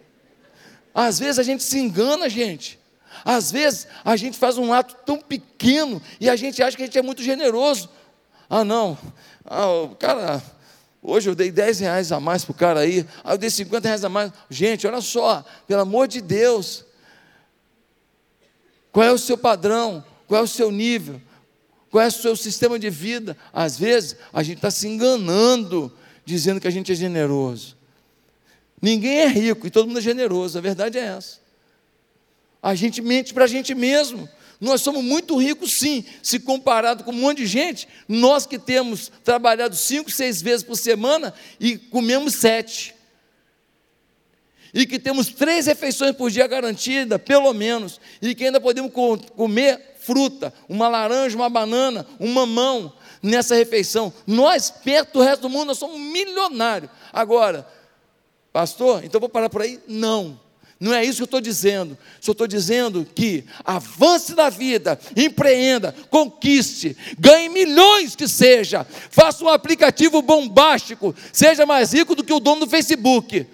[0.94, 2.78] Às vezes a gente se engana, gente.
[3.24, 6.87] Às vezes a gente faz um ato tão pequeno e a gente acha que a
[6.87, 7.88] gente é muito generoso.
[8.48, 8.98] Ah, não.
[9.44, 10.42] Ah, cara,
[11.02, 13.07] hoje eu dei 10 reais a mais para o cara aí.
[13.24, 14.33] Ah, eu dei 50 reais a mais.
[14.50, 16.85] Gente, olha só, pelo amor de Deus.
[18.92, 20.05] Qual é o seu padrão?
[20.28, 21.20] Qual é o seu nível?
[21.90, 23.37] Qual é o seu sistema de vida?
[23.52, 25.90] Às vezes a gente está se enganando,
[26.24, 27.76] dizendo que a gente é generoso.
[28.81, 31.40] Ninguém é rico e todo mundo é generoso, a verdade é essa.
[32.62, 34.28] A gente mente para a gente mesmo.
[34.61, 37.88] Nós somos muito ricos, sim, se comparado com um monte de gente.
[38.07, 42.94] Nós que temos trabalhado cinco, seis vezes por semana e comemos sete
[44.74, 48.90] e que temos três refeições por dia garantida, pelo menos, e que ainda podemos
[49.37, 54.12] comer fruta, uma laranja, uma banana, um mamão nessa refeição.
[54.26, 56.90] Nós, perto do resto do mundo, nós somos milionários.
[57.12, 57.66] Agora,
[58.52, 59.78] pastor, então vou parar por aí?
[59.87, 60.40] Não.
[60.80, 61.96] Não é isso que eu estou dizendo.
[62.20, 69.48] Só estou dizendo que avance na vida, empreenda, conquiste, ganhe milhões que seja, faça um
[69.48, 73.46] aplicativo bombástico, seja mais rico do que o dono do Facebook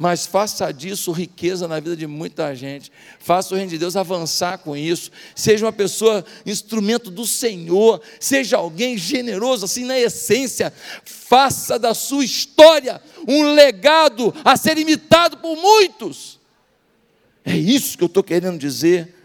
[0.00, 2.90] mas faça disso riqueza na vida de muita gente.
[3.18, 5.10] Faça o reino de Deus avançar com isso.
[5.36, 10.72] Seja uma pessoa instrumento do Senhor, seja alguém generoso assim na essência.
[11.04, 16.40] Faça da sua história um legado a ser imitado por muitos.
[17.44, 19.19] É isso que eu estou querendo dizer.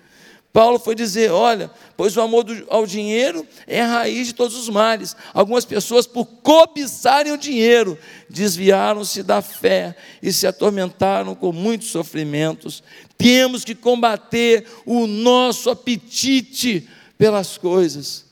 [0.55, 4.69] Paulo foi dizer: olha, pois o amor ao dinheiro é a raiz de todos os
[4.69, 5.13] males.
[5.33, 12.81] Algumas pessoas, por cobiçarem o dinheiro, desviaram-se da fé e se atormentaram com muitos sofrimentos.
[13.17, 16.87] Temos que combater o nosso apetite
[17.17, 18.23] pelas coisas.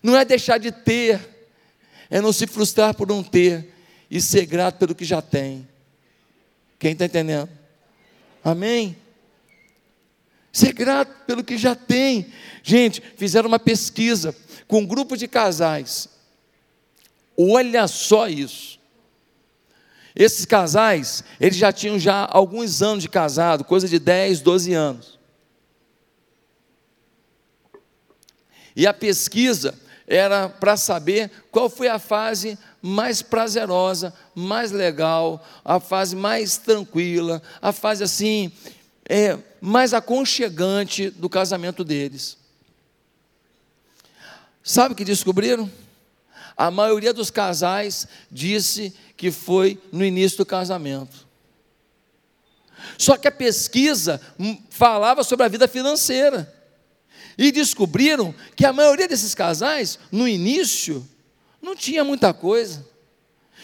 [0.00, 1.18] Não é deixar de ter,
[2.08, 3.74] é não se frustrar por não ter
[4.08, 5.66] e ser grato pelo que já tem.
[6.78, 7.48] Quem está entendendo?
[8.44, 8.96] Amém?
[10.56, 12.32] Ser grato pelo que já tem.
[12.62, 14.34] Gente, fizeram uma pesquisa
[14.66, 16.08] com um grupo de casais.
[17.36, 18.80] Olha só isso.
[20.14, 25.18] Esses casais, eles já tinham já alguns anos de casado, coisa de 10, 12 anos.
[28.74, 35.78] E a pesquisa era para saber qual foi a fase mais prazerosa, mais legal, a
[35.78, 38.50] fase mais tranquila, a fase assim
[39.08, 42.36] é, mais aconchegante do casamento deles.
[44.62, 45.70] Sabe o que descobriram?
[46.56, 51.26] A maioria dos casais disse que foi no início do casamento.
[52.98, 54.20] Só que a pesquisa
[54.70, 56.52] falava sobre a vida financeira.
[57.38, 61.06] E descobriram que a maioria desses casais, no início,
[61.60, 62.84] não tinha muita coisa.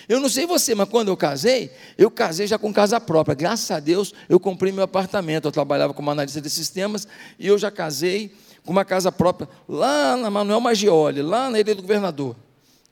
[0.09, 3.35] Eu não sei você, mas quando eu casei, eu casei já com casa própria.
[3.35, 5.47] Graças a Deus, eu comprei meu apartamento.
[5.47, 7.07] Eu trabalhava como analista de sistemas
[7.39, 8.35] e eu já casei
[8.65, 12.37] com uma casa própria lá na Manuel Magioli, lá na Ilha do Governador.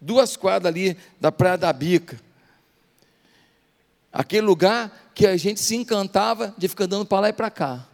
[0.00, 2.18] Duas quadras ali da Praia da Bica.
[4.12, 7.86] Aquele lugar que a gente se encantava de ficar dando para lá e para cá,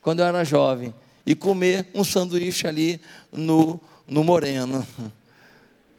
[0.00, 0.92] quando eu era jovem,
[1.24, 4.86] e comer um sanduíche ali no, no Moreno.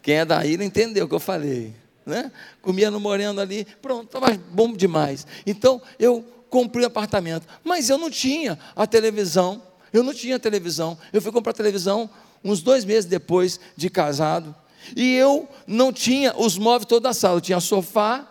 [0.01, 2.31] Quem é da ilha entendeu o que eu falei né?
[2.61, 5.25] Comia no moreno ali, pronto, estava bom demais.
[5.45, 7.47] Então eu comprei um apartamento.
[7.63, 9.61] Mas eu não tinha a televisão.
[9.91, 10.95] Eu não tinha televisão.
[11.11, 12.09] Eu fui comprar televisão
[12.43, 14.55] uns dois meses depois de casado.
[14.95, 17.37] E eu não tinha os móveis toda a sala.
[17.37, 18.27] Eu tinha sofá,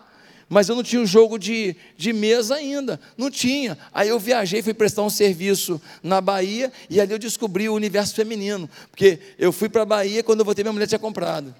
[0.47, 2.99] mas eu não tinha um jogo de, de mesa ainda.
[3.17, 3.77] Não tinha.
[3.93, 8.15] Aí eu viajei, fui prestar um serviço na Bahia e ali eu descobri o universo
[8.15, 8.69] feminino.
[8.89, 11.53] Porque eu fui para a Bahia quando eu voltei, minha mulher tinha comprado.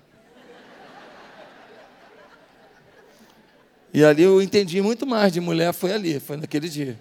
[3.94, 7.00] E ali eu entendi muito mais de mulher, foi ali, foi naquele dia.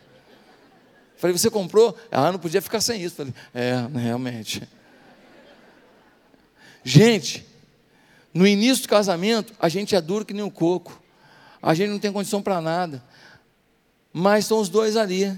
[1.16, 1.96] Falei, você comprou?
[2.11, 3.16] Ah, não podia ficar sem isso.
[3.16, 4.68] Falei, é, realmente.
[6.85, 7.46] Gente,
[8.35, 11.00] no início do casamento, a gente é duro que nem um coco.
[11.62, 13.02] A gente não tem condição para nada.
[14.12, 15.33] Mas são os dois ali.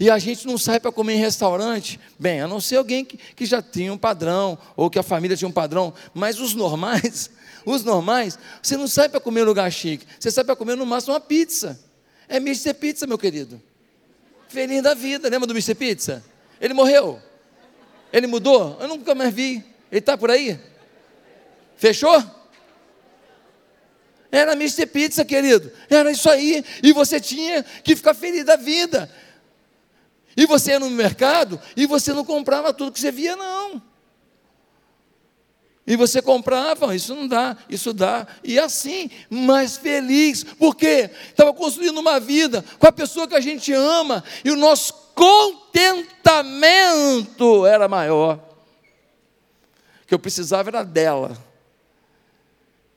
[0.00, 3.16] E a gente não sai para comer em restaurante, bem, a não ser alguém que,
[3.16, 7.30] que já tinha um padrão, ou que a família tinha um padrão, mas os normais,
[7.66, 10.86] os normais, você não sai para comer em lugar chique, você sai para comer no
[10.86, 11.78] máximo uma pizza.
[12.28, 12.72] É Mr.
[12.74, 13.60] Pizza, meu querido.
[14.48, 15.74] Feliz da vida, lembra do Mr.
[15.74, 16.24] Pizza?
[16.60, 17.20] Ele morreu?
[18.12, 18.78] Ele mudou?
[18.80, 19.64] Eu nunca mais vi.
[19.90, 20.58] Ele está por aí?
[21.76, 22.24] Fechou?
[24.30, 24.86] Era Mr.
[24.86, 25.70] Pizza, querido.
[25.90, 26.64] Era isso aí.
[26.82, 29.10] E você tinha que ficar feliz da vida.
[30.36, 33.82] E você ia no mercado e você não comprava tudo que você via, não.
[35.86, 38.26] E você comprava, isso não dá, isso dá.
[38.42, 43.72] E assim, mais feliz, porque estava construindo uma vida com a pessoa que a gente
[43.72, 48.40] ama, e o nosso contentamento era maior.
[50.02, 51.38] O que eu precisava era dela.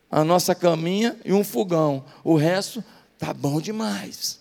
[0.09, 2.03] A nossa caminha e um fogão.
[2.23, 2.83] O resto
[3.19, 4.38] tá bom demais.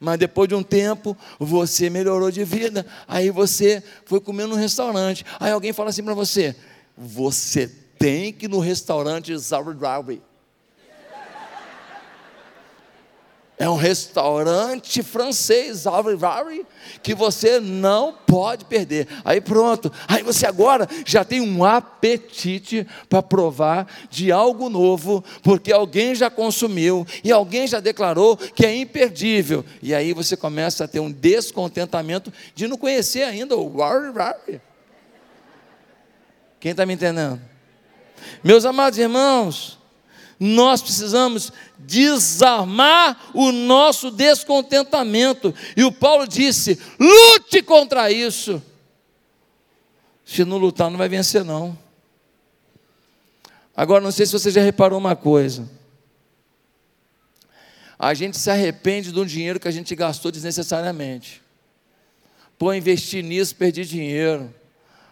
[0.00, 2.86] Mas depois de um tempo, você melhorou de vida.
[3.06, 5.24] Aí você foi comer no restaurante.
[5.40, 6.54] Aí alguém fala assim para você:
[6.96, 7.66] Você
[7.98, 10.22] tem que ir no restaurante Zarawi.
[13.58, 15.84] É um restaurante francês,
[17.02, 19.08] que você não pode perder.
[19.24, 25.72] Aí pronto, aí você agora já tem um apetite para provar de algo novo, porque
[25.72, 29.64] alguém já consumiu e alguém já declarou que é imperdível.
[29.82, 33.68] E aí você começa a ter um descontentamento de não conhecer ainda o
[36.60, 37.40] Quem está me entendendo?
[38.44, 39.77] Meus amados irmãos,
[40.38, 45.54] nós precisamos desarmar o nosso descontentamento.
[45.76, 48.62] E o Paulo disse: lute contra isso.
[50.24, 51.76] Se não lutar, não vai vencer, não.
[53.74, 55.68] Agora, não sei se você já reparou uma coisa.
[57.98, 61.42] A gente se arrepende do dinheiro que a gente gastou desnecessariamente.
[62.58, 64.52] Pô, investir nisso, perdi dinheiro.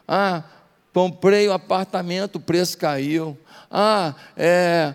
[0.07, 0.45] Ah,
[0.93, 3.37] comprei o um apartamento, o preço caiu.
[3.71, 4.95] Ah, é,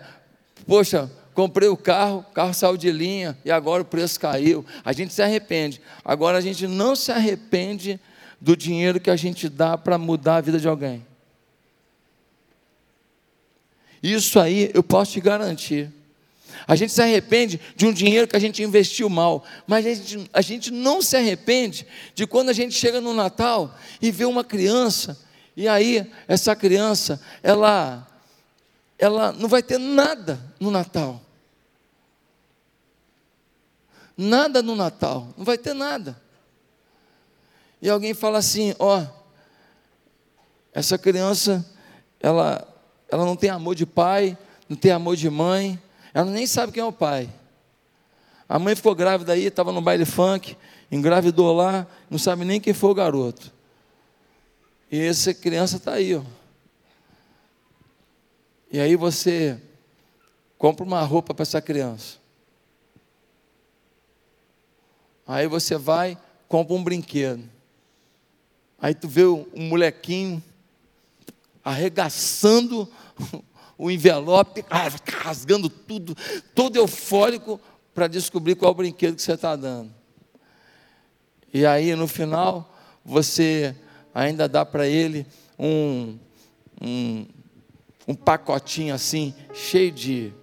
[0.72, 4.66] Poxa, comprei o carro, o carro saiu de linha e agora o preço caiu.
[4.86, 5.82] A gente se arrepende.
[6.02, 8.00] Agora a gente não se arrepende
[8.40, 11.06] do dinheiro que a gente dá para mudar a vida de alguém.
[14.02, 15.92] Isso aí eu posso te garantir.
[16.66, 20.30] A gente se arrepende de um dinheiro que a gente investiu mal, mas a gente,
[20.32, 24.42] a gente não se arrepende de quando a gente chega no Natal e vê uma
[24.46, 25.20] criança,
[25.54, 28.08] e aí essa criança, ela
[29.02, 31.20] ela não vai ter nada no Natal.
[34.16, 36.22] Nada no Natal, não vai ter nada.
[37.82, 39.04] E alguém fala assim: ó,
[40.72, 41.66] essa criança,
[42.20, 42.68] ela,
[43.10, 44.38] ela não tem amor de pai,
[44.70, 45.82] não tem amor de mãe,
[46.14, 47.28] ela nem sabe quem é o pai.
[48.48, 50.56] A mãe ficou grávida aí, estava no baile funk,
[50.92, 53.52] engravidou lá, não sabe nem quem foi o garoto.
[54.92, 56.22] E essa criança está aí, ó.
[58.72, 59.60] E aí você
[60.58, 62.18] compra uma roupa para essa criança.
[65.28, 67.44] Aí você vai, compra um brinquedo.
[68.80, 70.42] Aí tu vê um molequinho
[71.64, 72.88] arregaçando
[73.78, 74.64] o envelope,
[75.22, 76.16] rasgando tudo,
[76.56, 77.60] todo eufórico
[77.94, 79.93] para descobrir qual brinquedo que você está dando.
[81.54, 82.74] E aí no final
[83.04, 83.76] você
[84.14, 85.28] ainda dá para ele
[85.60, 86.18] um,
[86.82, 87.26] um
[88.08, 90.34] um pacotinho assim, cheio de,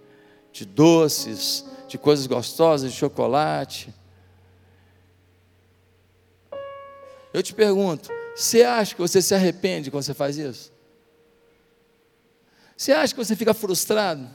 [0.52, 3.92] de doces, de coisas gostosas, de chocolate.
[7.32, 10.72] Eu te pergunto, você acha que você se arrepende quando você faz isso?
[12.76, 14.28] Você acha que você fica frustrado?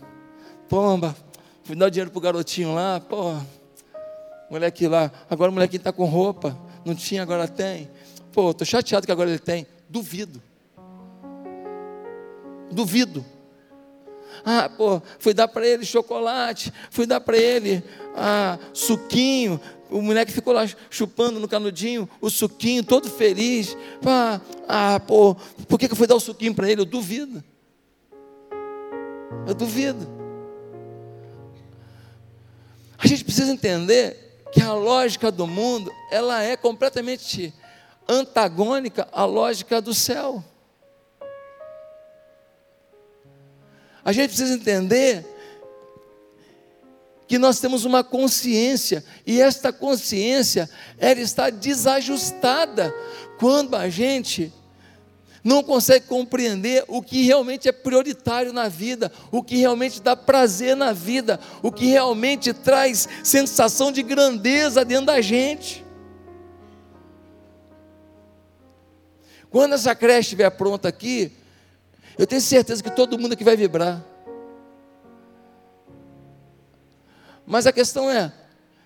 [0.68, 1.16] Pomba,
[1.64, 3.34] fui dar dinheiro para o garotinho lá, pô,
[4.50, 7.90] moleque lá, agora o molequinho está com roupa, não tinha, agora tem.
[8.32, 9.66] Pô, estou chateado que agora ele tem.
[9.88, 10.42] Duvido.
[12.74, 13.26] Duvido.
[14.46, 17.84] Ah, pô, fui dar para ele chocolate, fui dar para ele
[18.16, 19.60] ah, suquinho.
[19.90, 23.78] O moleque ficou lá chupando no canudinho o suquinho, todo feliz.
[24.06, 25.36] Ah, ah pô,
[25.68, 26.82] por que eu fui dar o suquinho para ele?
[26.82, 27.44] Eu duvido.
[29.48, 30.08] Eu duvido.
[32.98, 37.54] A gente precisa entender que a lógica do mundo, ela é completamente
[38.08, 40.44] antagônica à lógica do céu.
[44.04, 45.26] A gente precisa entender
[47.28, 52.94] que nós temos uma consciência e esta consciência ela está desajustada
[53.40, 54.54] quando a gente
[55.44, 60.76] não consegue compreender o que realmente é prioritário na vida, o que realmente dá prazer
[60.76, 65.84] na vida, o que realmente traz sensação de grandeza dentro da gente.
[69.50, 71.32] Quando essa creche estiver pronta aqui,
[72.18, 74.04] eu tenho certeza que todo mundo aqui vai vibrar.
[77.46, 78.32] Mas a questão é: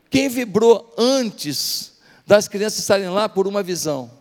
[0.09, 4.11] quem vibrou antes das crianças estarem lá por uma visão?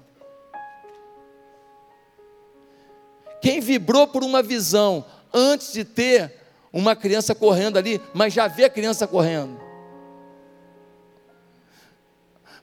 [3.40, 6.34] Quem vibrou por uma visão antes de ter
[6.72, 9.60] uma criança correndo ali, mas já vê a criança correndo?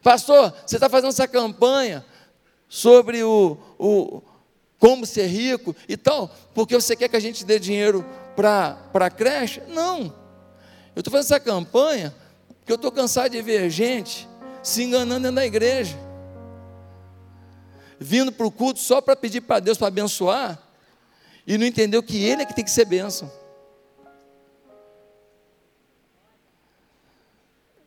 [0.01, 2.05] Pastor, você está fazendo essa campanha
[2.67, 4.21] sobre o, o
[4.83, 8.05] como ser rico e tal, porque você quer que a gente dê dinheiro
[8.35, 9.61] para a creche?
[9.69, 10.13] Não.
[10.93, 12.13] Eu estou fazendo essa campanha
[12.59, 14.27] porque eu estou cansado de ver gente
[14.61, 15.97] se enganando dentro da igreja,
[17.97, 20.61] vindo para o culto só para pedir para Deus para abençoar,
[21.47, 23.31] e não entendeu que Ele é que tem que ser bênção.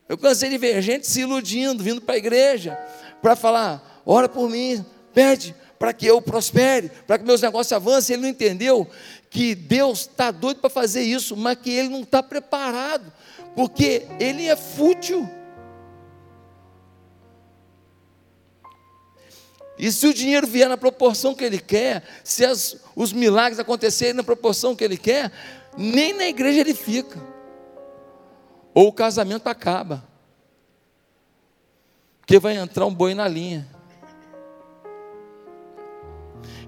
[0.09, 2.75] Eu cansei de ver gente se iludindo, vindo para a igreja,
[3.21, 4.83] para falar: ora por mim,
[5.13, 8.15] pede, para que eu prospere, para que meus negócios avancem.
[8.15, 8.89] Ele não entendeu
[9.31, 13.13] que Deus está doido para fazer isso, mas que ele não está preparado,
[13.55, 15.29] porque ele é fútil.
[19.79, 24.15] E se o dinheiro vier na proporção que ele quer, se as, os milagres acontecerem
[24.15, 25.31] na proporção que ele quer,
[25.77, 27.21] nem na igreja ele fica,
[28.73, 30.03] ou o casamento acaba,
[32.21, 33.76] porque vai entrar um boi na linha.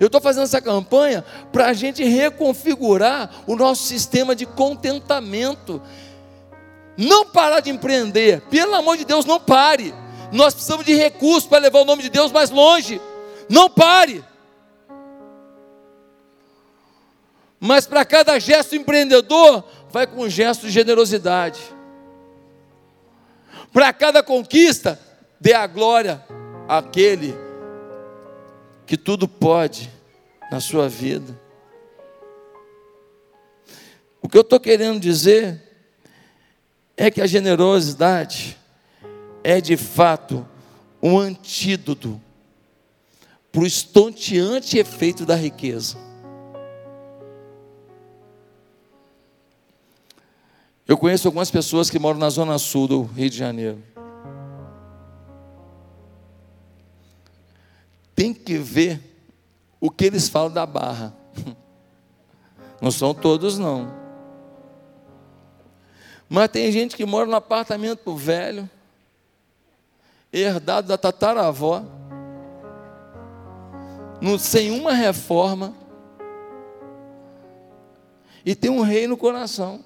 [0.00, 5.82] Eu estou fazendo essa campanha para a gente reconfigurar o nosso sistema de contentamento.
[6.96, 9.94] Não parar de empreender, pelo amor de Deus, não pare.
[10.30, 13.00] Nós precisamos de recursos para levar o nome de Deus mais longe.
[13.48, 14.24] Não pare.
[17.58, 21.60] Mas para cada gesto empreendedor, vai com um gesto de generosidade.
[23.72, 24.98] Para cada conquista,
[25.40, 26.24] dê a glória
[26.68, 27.47] àquele
[28.88, 29.92] que tudo pode
[30.50, 31.38] na sua vida.
[34.22, 35.62] O que eu estou querendo dizer
[36.96, 38.56] é que a generosidade
[39.44, 40.48] é de fato
[41.02, 42.18] um antídoto
[43.52, 45.98] para o estonteante efeito da riqueza.
[50.86, 53.82] Eu conheço algumas pessoas que moram na zona sul do Rio de Janeiro.
[58.18, 59.00] Tem que ver
[59.80, 61.14] o que eles falam da barra.
[62.82, 63.94] Não são todos, não.
[66.28, 68.68] Mas tem gente que mora no apartamento velho,
[70.32, 71.84] herdado da tataravó,
[74.40, 75.72] sem uma reforma,
[78.44, 79.84] e tem um rei no coração.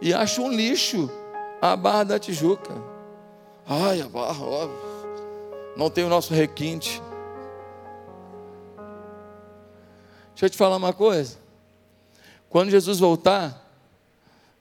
[0.00, 1.10] E acha um lixo
[1.60, 2.74] a Barra da Tijuca.
[3.66, 4.93] Ai, a Barra, ó,
[5.76, 7.02] não tem o nosso requinte.
[10.30, 11.36] Deixa eu te falar uma coisa.
[12.48, 13.64] Quando Jesus voltar,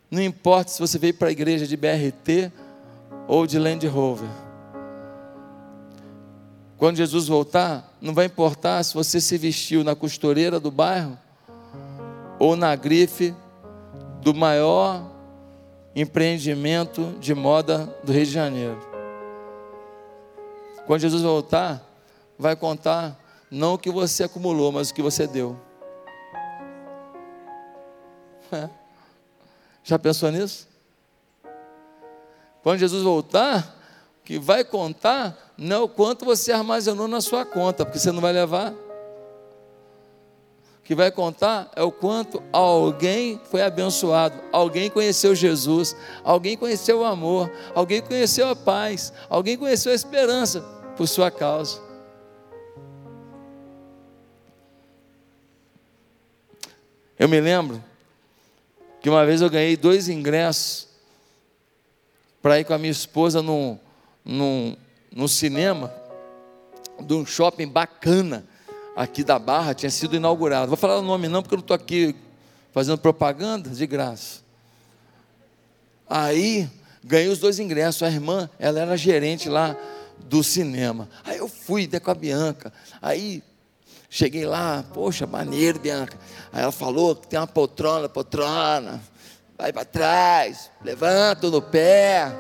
[0.09, 2.51] não importa se você veio para a igreja de BRT
[3.27, 4.29] ou de Land Rover.
[6.77, 11.17] Quando Jesus voltar, não vai importar se você se vestiu na costureira do bairro
[12.37, 13.33] ou na grife
[14.21, 15.03] do maior
[15.95, 18.92] empreendimento de moda do Rio de Janeiro.
[20.85, 21.81] Quando Jesus voltar,
[22.37, 23.17] vai contar
[23.49, 25.59] não o que você acumulou, mas o que você deu.
[28.51, 28.69] É.
[29.83, 30.67] Já pensou nisso?
[32.63, 33.77] Quando Jesus voltar,
[34.21, 38.11] o que vai contar não é o quanto você armazenou na sua conta, porque você
[38.11, 38.73] não vai levar.
[40.83, 47.05] Que vai contar é o quanto alguém foi abençoado, alguém conheceu Jesus, alguém conheceu o
[47.05, 50.61] amor, alguém conheceu a paz, alguém conheceu a esperança
[50.97, 51.81] por sua causa.
[57.17, 57.81] Eu me lembro
[59.01, 60.87] que uma vez eu ganhei dois ingressos
[62.41, 63.79] para ir com a minha esposa num,
[64.25, 64.75] num,
[65.09, 65.93] num cinema
[66.99, 68.45] de um shopping bacana
[68.95, 70.67] aqui da Barra, tinha sido inaugurado.
[70.67, 72.15] Vou falar o nome não, porque eu não estou aqui
[72.71, 74.41] fazendo propaganda de graça.
[76.09, 76.69] Aí
[77.03, 78.03] ganhei os dois ingressos.
[78.03, 79.75] A irmã, ela era gerente lá
[80.19, 81.09] do cinema.
[81.23, 82.71] Aí eu fui até com a Bianca.
[83.01, 83.43] Aí
[84.09, 86.17] cheguei lá, poxa, maneiro, Bianca.
[86.51, 89.01] Aí ela falou que tem uma poltrona, poltrona.
[89.57, 92.31] Vai para trás, levanta no pé.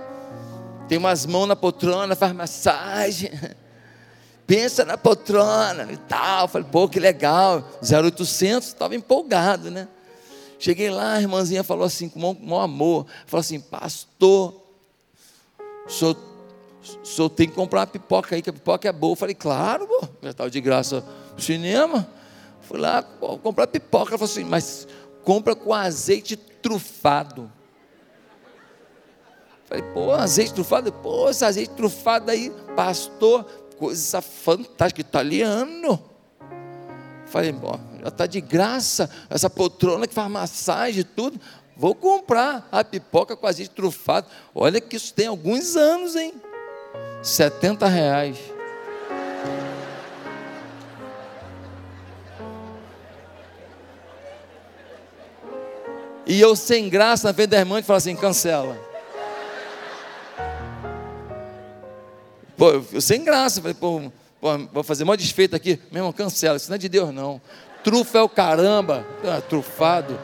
[0.87, 3.31] Tem umas mãos na poltrona, faz massagem.
[4.53, 6.47] Pensa na poltrona e tal.
[6.47, 7.67] Falei, pô, que legal.
[7.81, 9.87] 0800, estava empolgado, né?
[10.59, 14.53] Cheguei lá, a irmãzinha falou assim, com o maior amor: falou assim, pastor,
[15.87, 19.13] o senhor tem que comprar uma pipoca aí, que a pipoca é boa.
[19.13, 22.07] Eu falei, claro, pô, já estava de graça no cinema.
[22.61, 24.11] Fui lá comprar pipoca.
[24.11, 24.87] Ela falou assim, mas
[25.23, 27.51] compra com azeite trufado.
[29.65, 30.93] Falei, pô, azeite trufado?
[30.93, 33.43] Pô, esse azeite trufado aí, pastor,
[33.83, 36.01] coisa fantástica, italiano.
[37.25, 41.37] Falei, bom, já está de graça, essa poltrona que faz massagem e tudo.
[41.75, 43.73] Vou comprar a pipoca com azeite.
[44.55, 46.33] Olha que isso tem alguns anos, hein?
[47.21, 48.37] 70 reais.
[56.25, 58.92] E eu sem graça na frente da irmã e falo assim, cancela.
[62.63, 64.09] Pô, eu sem graça, falei, pô,
[64.39, 65.77] pô, vou fazer mó desfeito aqui.
[65.91, 67.41] Meu irmão, cancela, isso não é de Deus não.
[67.83, 70.17] Trufa é o caramba, ah, trufado.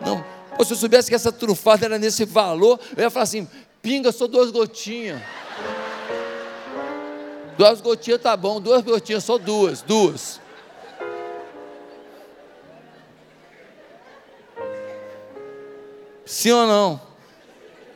[0.00, 0.24] Não,
[0.56, 3.48] pô, se eu soubesse que essa trufada era nesse valor, eu ia falar assim,
[3.82, 5.20] pinga só duas gotinhas.
[7.58, 10.40] Duas gotinhas tá bom, duas gotinhas, só duas, duas.
[16.24, 17.00] Sim ou não?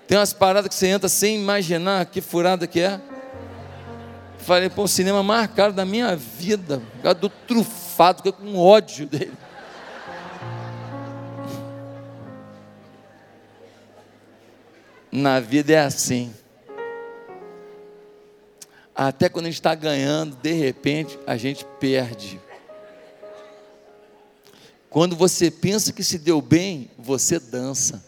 [0.09, 3.01] Tem umas paradas que você entra sem imaginar que furada que é.
[4.49, 8.33] Falei, pô, o cinema mais caro da minha vida, por causa do trufado, que eu
[8.33, 9.35] com ódio dele.
[15.13, 16.35] Na vida é assim.
[18.95, 22.41] Até quando a gente está ganhando, de repente a gente perde.
[24.89, 28.03] Quando você pensa que se deu bem, você dança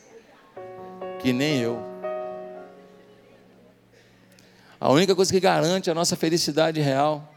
[1.18, 1.89] que nem eu.
[4.80, 7.28] A única coisa que garante a nossa felicidade real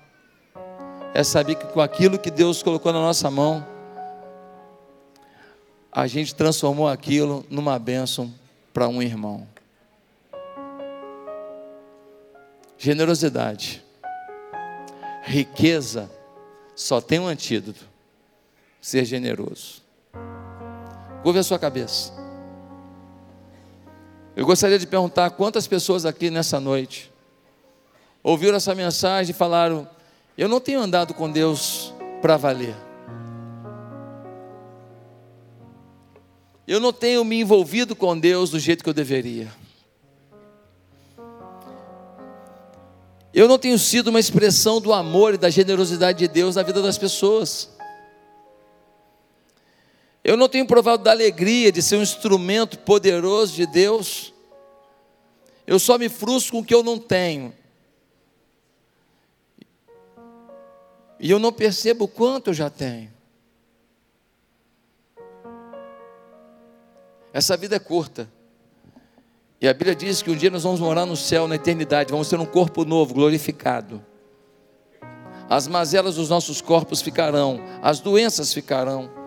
[1.14, 3.68] é saber que com aquilo que Deus colocou na nossa mão,
[5.92, 8.34] a gente transformou aquilo numa bênção
[8.74, 9.46] para um irmão.
[12.78, 13.84] Generosidade,
[15.24, 16.10] riqueza,
[16.74, 17.86] só tem um antídoto:
[18.82, 19.82] ser generoso.
[21.22, 22.14] Curva a sua cabeça.
[24.34, 27.13] Eu gostaria de perguntar quantas pessoas aqui nessa noite
[28.24, 29.88] ouviram essa mensagem e falaram:
[30.38, 32.76] Eu não tenho andado com Deus para valer.
[36.66, 39.52] Eu não tenho me envolvido com Deus do jeito que eu deveria.
[43.34, 46.82] Eu não tenho sido uma expressão do amor e da generosidade de Deus na vida
[46.82, 47.70] das pessoas.
[50.24, 54.32] Eu não tenho provado da alegria de ser um instrumento poderoso de Deus.
[55.68, 57.54] Eu só me frustro com o que eu não tenho.
[61.24, 63.10] E eu não percebo quanto eu já tenho.
[67.34, 68.30] Essa vida é curta.
[69.60, 72.30] E a Bíblia diz que um dia nós vamos morar no céu, na eternidade, vamos
[72.30, 74.06] ter um corpo novo, glorificado.
[75.50, 79.24] As mazelas dos nossos corpos ficarão, as doenças ficarão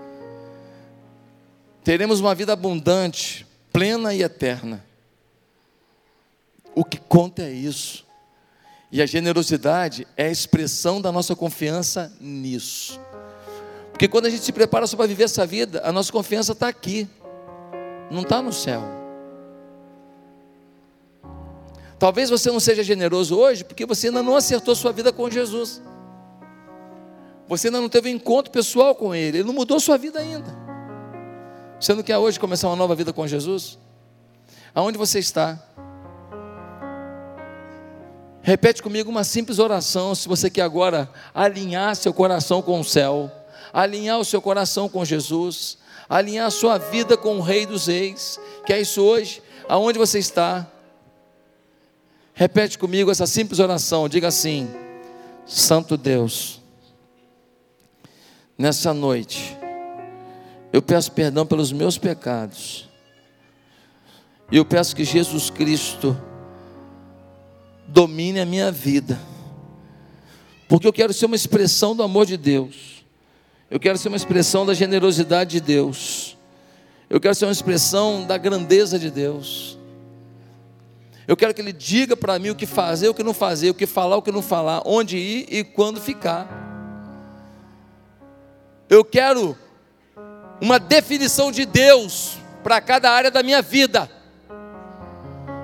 [1.83, 4.85] teremos uma vida abundante, plena e eterna.
[6.75, 8.06] O que conta é isso.
[8.97, 12.99] E a generosidade é a expressão da nossa confiança nisso.
[13.93, 16.67] Porque quando a gente se prepara só para viver essa vida, a nossa confiança está
[16.67, 17.07] aqui,
[18.11, 18.81] não está no céu.
[21.99, 25.83] Talvez você não seja generoso hoje porque você ainda não acertou sua vida com Jesus.
[27.47, 30.51] Você ainda não teve um encontro pessoal com Ele, Ele não mudou sua vida ainda.
[31.79, 33.79] Você não quer hoje começar uma nova vida com Jesus?
[34.75, 35.63] Aonde você está?
[38.47, 43.29] Repete comigo uma simples oração, se você quer agora alinhar seu coração com o céu,
[43.73, 45.79] alinhar o seu coração com Jesus,
[46.09, 48.39] alinhar a sua vida com o Rei dos Reis.
[48.65, 49.43] Quer isso hoje?
[49.69, 50.65] Aonde você está?
[52.35, 54.71] Repete comigo essa simples oração, diga assim:
[55.45, 56.61] Santo Deus,
[58.57, 59.59] nessa noite,
[60.73, 62.89] Eu peço perdão pelos meus pecados.
[64.53, 66.17] E eu peço que Jesus Cristo
[67.89, 69.19] domine a minha vida.
[70.69, 73.05] Porque eu quero ser uma expressão do amor de Deus.
[73.71, 76.37] Eu quero ser uma expressão da generosidade de Deus.
[77.09, 79.79] Eu quero ser uma expressão da grandeza de Deus.
[81.27, 83.75] Eu quero que Ele diga para mim o que fazer, o que não fazer, o
[83.75, 86.49] que falar, o que não falar, onde ir e quando ficar.
[88.89, 89.57] Eu quero
[90.61, 94.11] uma definição de Deus para cada área da minha vida.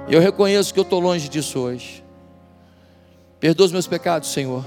[0.09, 2.02] Eu reconheço que eu estou longe disso hoje.
[3.43, 4.65] Perdoa os meus pecados, Senhor.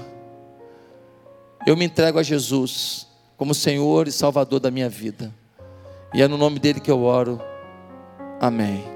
[1.66, 5.32] Eu me entrego a Jesus como Senhor e Salvador da minha vida.
[6.12, 7.40] E é no nome dele que eu oro.
[8.38, 8.95] Amém.